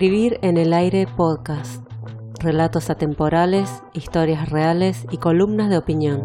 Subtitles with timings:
[0.00, 1.84] Escribir en el aire podcast.
[2.38, 6.22] Relatos atemporales, historias reales y columnas de opinión.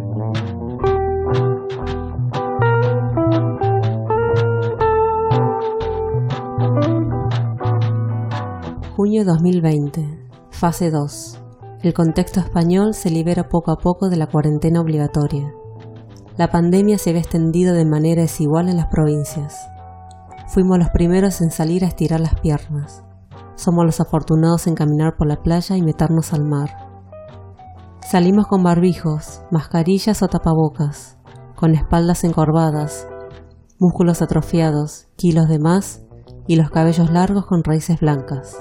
[8.95, 10.19] Junio 2020.
[10.51, 11.41] Fase 2.
[11.83, 15.53] El contexto español se libera poco a poco de la cuarentena obligatoria.
[16.37, 19.67] La pandemia se ve extendido de manera desigual en las provincias.
[20.47, 23.03] Fuimos los primeros en salir a estirar las piernas.
[23.55, 26.69] Somos los afortunados en caminar por la playa y meternos al mar.
[28.01, 31.17] Salimos con barbijos, mascarillas o tapabocas,
[31.55, 33.07] con espaldas encorvadas,
[33.79, 36.03] músculos atrofiados, kilos de más
[36.47, 38.57] y los cabellos largos con raíces blancas.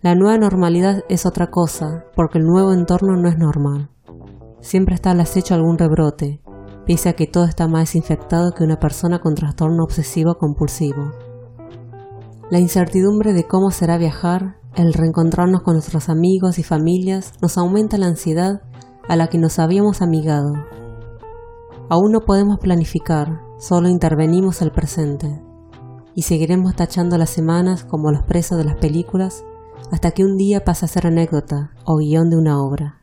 [0.00, 3.88] La nueva normalidad es otra cosa, porque el nuevo entorno no es normal.
[4.60, 6.42] Siempre está al acecho algún rebrote,
[6.86, 11.12] pese a que todo está más desinfectado que una persona con trastorno obsesivo compulsivo.
[12.50, 17.98] La incertidumbre de cómo será viajar, el reencontrarnos con nuestros amigos y familias nos aumenta
[17.98, 18.62] la ansiedad
[19.08, 20.52] a la que nos habíamos amigado.
[21.88, 25.42] Aún no podemos planificar, solo intervenimos el presente.
[26.14, 29.44] Y seguiremos tachando las semanas como los presos de las películas
[29.90, 33.01] hasta que un día pasa a ser anécdota o guion de una obra.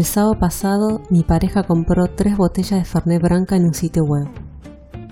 [0.00, 4.28] El sábado pasado mi pareja compró tres botellas de Fernet Branca en un sitio web.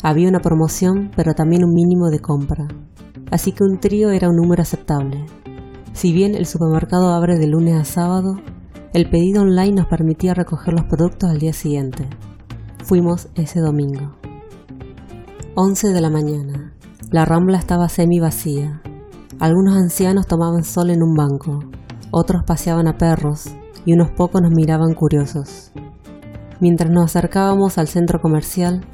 [0.03, 2.67] Había una promoción, pero también un mínimo de compra,
[3.31, 5.27] así que un trío era un número aceptable.
[5.93, 8.37] Si bien el supermercado abre de lunes a sábado,
[8.95, 12.09] el pedido online nos permitía recoger los productos al día siguiente.
[12.83, 14.17] Fuimos ese domingo.
[15.55, 16.73] 11 de la mañana.
[17.11, 18.81] La rambla estaba semi vacía.
[19.39, 21.61] Algunos ancianos tomaban sol en un banco,
[22.11, 23.53] otros paseaban a perros
[23.89, 25.73] y unos pocos nos miraban curiosos.
[26.61, 28.85] Mientras nos acercábamos al centro comercial,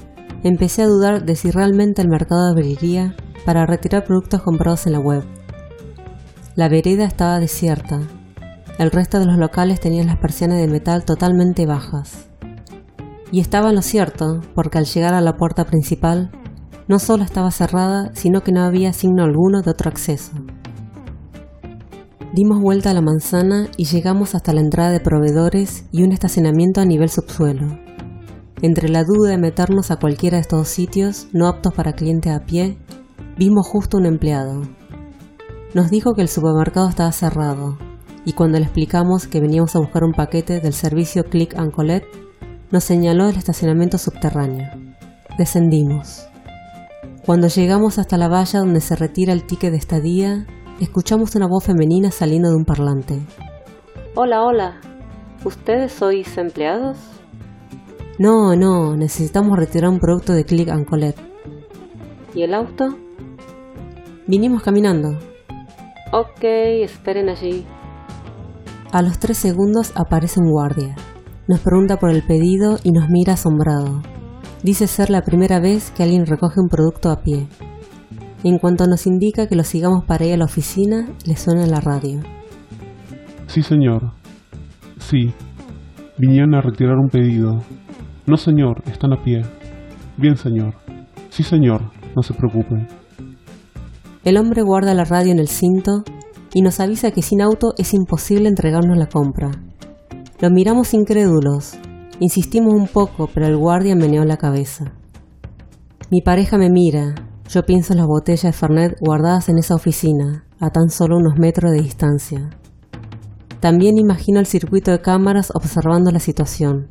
[0.45, 5.01] empecé a dudar de si realmente el mercado abriría para retirar productos comprados en la
[5.01, 5.25] web.
[6.55, 8.03] La vereda estaba desierta.
[8.79, 12.29] El resto de los locales tenían las persianas de metal totalmente bajas.
[13.33, 16.31] Y estaba en lo cierto, porque al llegar a la puerta principal,
[16.87, 20.31] no solo estaba cerrada, sino que no había signo alguno de otro acceso.
[22.35, 26.81] Dimos vuelta a la manzana y llegamos hasta la entrada de proveedores y un estacionamiento
[26.81, 27.79] a nivel subsuelo.
[28.61, 32.45] Entre la duda de meternos a cualquiera de estos sitios no aptos para clientes a
[32.45, 32.77] pie,
[33.39, 34.63] vimos justo un empleado.
[35.75, 37.79] Nos dijo que el supermercado estaba cerrado,
[38.25, 42.13] y cuando le explicamos que veníamos a buscar un paquete del servicio Click and Collect,
[42.73, 44.69] nos señaló el estacionamiento subterráneo.
[45.39, 46.27] Descendimos.
[47.25, 50.49] Cuando llegamos hasta la valla donde se retira el ticket de estadía,
[50.81, 53.21] escuchamos una voz femenina saliendo de un parlante.
[54.15, 54.81] Hola, hola.
[55.45, 56.97] ¿Ustedes sois empleados?
[58.19, 61.19] No, no, necesitamos retirar un producto de Click and Collect.
[62.35, 62.97] ¿Y el auto?
[64.27, 65.19] Vinimos caminando.
[66.13, 67.67] Ok, esperen allí.
[68.93, 70.95] A los tres segundos aparece un guardia.
[71.49, 74.03] Nos pregunta por el pedido y nos mira asombrado.
[74.63, 77.49] Dice ser la primera vez que alguien recoge un producto a pie.
[78.45, 81.81] En cuanto nos indica que lo sigamos para ir a la oficina, le suena la
[81.81, 82.21] radio.
[83.47, 84.13] Sí, señor.
[84.99, 85.33] Sí.
[86.19, 87.63] Vinieron a retirar un pedido.
[88.27, 89.41] No, señor, están a pie.
[90.19, 90.75] Bien, señor.
[91.31, 92.87] Sí, señor, no se preocupen.
[94.25, 96.05] El hombre guarda la radio en el cinto
[96.53, 99.53] y nos avisa que sin auto es imposible entregarnos la compra.
[100.41, 101.79] Lo miramos incrédulos.
[102.21, 104.93] Insistimos un poco, pero el guardia meneó la cabeza.
[106.11, 107.15] Mi pareja me mira,
[107.49, 111.39] yo pienso en las botellas de Fernet guardadas en esa oficina, a tan solo unos
[111.39, 112.51] metros de distancia.
[113.61, 116.89] También imagino el circuito de cámaras observando la situación,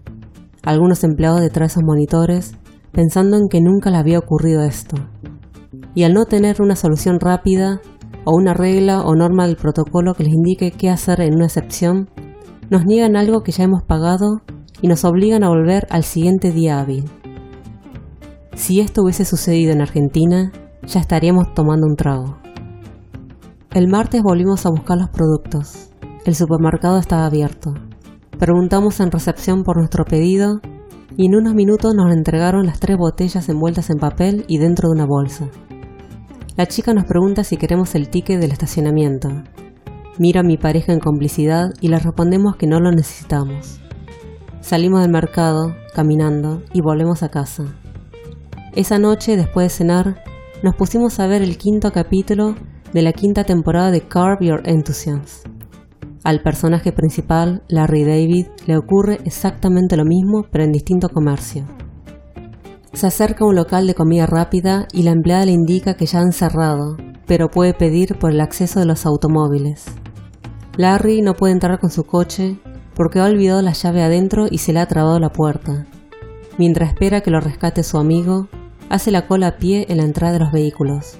[0.63, 2.55] algunos empleados detrás de esos monitores
[2.93, 4.95] pensando en que nunca le había ocurrido esto.
[5.95, 7.81] Y al no tener una solución rápida,
[8.25, 12.09] o una regla o norma del protocolo que les indique qué hacer en una excepción,
[12.69, 14.41] nos niegan algo que ya hemos pagado
[14.81, 17.03] y nos obligan a volver al siguiente día hábil.
[18.55, 20.51] Si esto hubiese sucedido en Argentina,
[20.85, 22.37] ya estaríamos tomando un trago.
[23.73, 25.89] El martes volvimos a buscar los productos.
[26.25, 27.73] El supermercado estaba abierto.
[28.37, 30.61] Preguntamos en recepción por nuestro pedido
[31.17, 34.95] y en unos minutos nos entregaron las tres botellas envueltas en papel y dentro de
[34.95, 35.47] una bolsa.
[36.55, 39.29] La chica nos pregunta si queremos el ticket del estacionamiento.
[40.19, 43.79] Miro a mi pareja en complicidad y le respondemos que no lo necesitamos.
[44.61, 47.65] Salimos del mercado, caminando, y volvemos a casa.
[48.75, 50.23] Esa noche, después de cenar,
[50.63, 52.55] nos pusimos a ver el quinto capítulo
[52.91, 55.51] de la quinta temporada de Carve Your Enthusiasm.
[56.23, 61.65] Al personaje principal, Larry David, le ocurre exactamente lo mismo, pero en distinto comercio.
[62.93, 66.21] Se acerca a un local de comida rápida y la empleada le indica que ya
[66.21, 66.97] han cerrado,
[67.27, 69.85] pero puede pedir por el acceso de los automóviles.
[70.77, 72.57] Larry no puede entrar con su coche
[72.95, 75.85] porque ha olvidado la llave adentro y se le ha trabado la puerta.
[76.57, 78.47] Mientras espera que lo rescate su amigo,
[78.93, 81.17] hace la cola a pie en la entrada de los vehículos.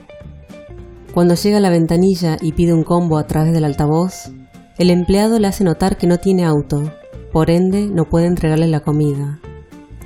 [1.11, 4.31] Cuando llega a la ventanilla y pide un combo a través del altavoz,
[4.77, 6.83] el empleado le hace notar que no tiene auto,
[7.31, 9.39] por ende no puede entregarle la comida.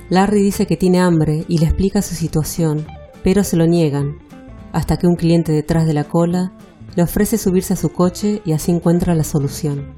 [0.08, 2.86] Larry dice que tiene hambre y le explica su situación,
[3.22, 4.16] pero se lo niegan,
[4.72, 6.54] hasta que un cliente detrás de la cola
[6.96, 9.94] le ofrece subirse a su coche y así encuentra la solución.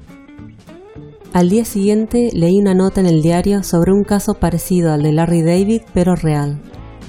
[1.31, 5.13] Al día siguiente leí una nota en el diario sobre un caso parecido al de
[5.13, 6.61] Larry David, pero real,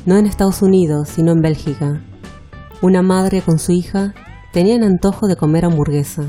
[0.05, 2.03] no en Estados Unidos, sino en Bélgica.
[2.81, 4.15] Una madre con su hija
[4.53, 6.25] tenían antojo de comer hamburguesa.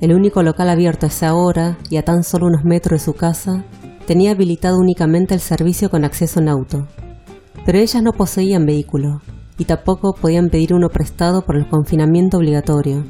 [0.00, 3.14] El único local abierto a esa hora y a tan solo unos metros de su
[3.14, 3.64] casa
[4.06, 6.86] tenía habilitado únicamente el servicio con acceso en auto.
[7.64, 9.22] Pero ellas no poseían vehículo
[9.58, 13.04] y tampoco podían pedir uno prestado por el confinamiento obligatorio.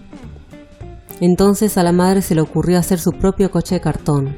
[1.20, 4.36] Entonces a la madre se le ocurrió hacer su propio coche de cartón.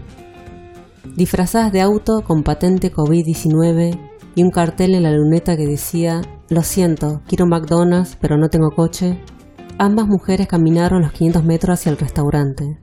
[1.16, 6.62] Disfrazadas de auto con patente COVID-19 y un cartel en la luneta que decía, lo
[6.62, 9.18] siento, quiero McDonald's pero no tengo coche,
[9.78, 12.78] Ambas mujeres caminaron los 500 metros hacia el restaurante.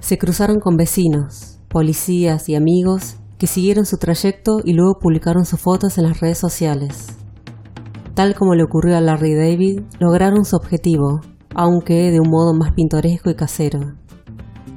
[0.00, 5.60] Se cruzaron con vecinos, policías y amigos que siguieron su trayecto y luego publicaron sus
[5.60, 7.18] fotos en las redes sociales.
[8.14, 11.20] Tal como le ocurrió a Larry David, lograron su objetivo,
[11.54, 13.80] aunque de un modo más pintoresco y casero.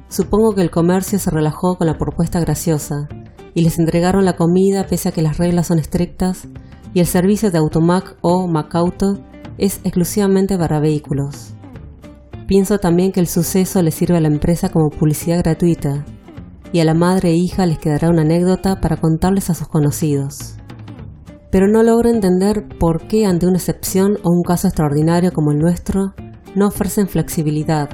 [0.08, 3.08] Supongo que el comercio se relajó con la propuesta graciosa
[3.54, 6.48] y les entregaron la comida pese a que las reglas son estrictas
[6.92, 9.18] y el servicio de Automac o Macauto
[9.58, 11.54] es exclusivamente para vehículos.
[12.46, 16.04] Pienso también que el suceso le sirve a la empresa como publicidad gratuita
[16.72, 20.56] y a la madre e hija les quedará una anécdota para contarles a sus conocidos.
[21.50, 25.58] Pero no logro entender por qué ante una excepción o un caso extraordinario como el
[25.58, 26.14] nuestro
[26.54, 27.88] no ofrecen flexibilidad,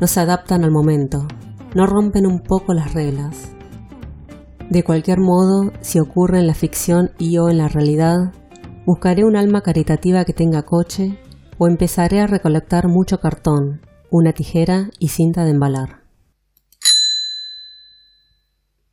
[0.00, 1.26] no se adaptan al momento,
[1.74, 3.53] no rompen un poco las reglas.
[4.70, 8.32] De cualquier modo, si ocurre en la ficción y o en la realidad,
[8.86, 11.18] Buscaré un alma caritativa que tenga coche
[11.56, 13.80] o empezaré a recolectar mucho cartón,
[14.10, 16.03] una tijera y cinta de embalar.